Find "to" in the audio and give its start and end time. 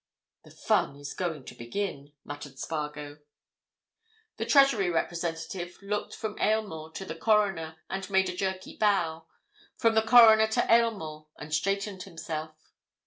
1.45-1.53, 6.93-7.05, 10.53-10.65